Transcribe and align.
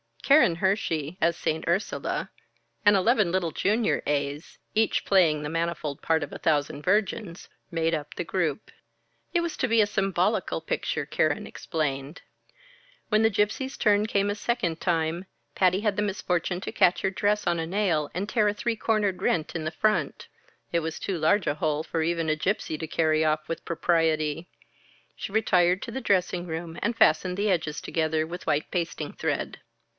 Keren 0.23 0.55
Hersey, 0.55 1.17
as 1.19 1.35
St. 1.35 1.63
Ursula, 1.67 2.31
and 2.85 2.95
eleven 2.95 3.31
little 3.31 3.51
Junior 3.51 4.01
A's 4.07 4.57
each 4.73 5.03
playing 5.05 5.43
the 5.43 5.49
manifold 5.49 6.01
part 6.01 6.23
of 6.23 6.31
a 6.31 6.39
Thousand 6.39 6.83
Virgins 6.83 7.49
made 7.69 7.93
up 7.93 8.15
the 8.15 8.23
group. 8.23 8.71
It 9.33 9.41
was 9.41 9.57
to 9.57 9.67
be 9.67 9.81
a 9.81 9.85
symbolical 9.85 10.61
picture, 10.61 11.05
Keren 11.05 11.45
explained. 11.45 12.21
When 13.09 13.21
the 13.23 13.29
Gypsies' 13.29 13.77
turn 13.77 14.05
came 14.07 14.29
a 14.29 14.35
second 14.35 14.79
time, 14.79 15.25
Patty 15.53 15.81
had 15.81 15.97
the 15.97 16.01
misfortune 16.01 16.61
to 16.61 16.71
catch 16.71 17.01
her 17.01 17.11
dress 17.11 17.45
on 17.45 17.59
a 17.59 17.67
nail 17.67 18.09
and 18.13 18.27
tear 18.29 18.47
a 18.47 18.53
three 18.53 18.77
cornered 18.77 19.21
rent 19.21 19.53
in 19.53 19.65
the 19.65 19.69
front. 19.69 20.29
It 20.71 20.79
was 20.79 20.97
too 20.97 21.17
large 21.17 21.45
a 21.45 21.55
hole 21.55 21.83
for 21.83 22.01
even 22.01 22.29
a 22.29 22.37
Gypsy 22.37 22.79
to 22.79 22.87
carry 22.87 23.23
off 23.25 23.47
with 23.49 23.65
propriety; 23.65 24.47
she 25.15 25.31
retired 25.33 25.81
to 25.83 25.91
the 25.91 26.01
dressing 26.01 26.47
room 26.47 26.79
and 26.81 26.95
fastened 26.97 27.37
the 27.37 27.51
edges 27.51 27.81
together 27.81 28.25
with 28.25 28.47
white 28.47 28.71
basting 28.71 29.11
thread. 29.13 29.59